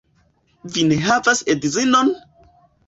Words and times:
Vi 0.77 0.87
ne 0.93 0.99
havas 1.05 1.45
edzinon? 1.57 2.13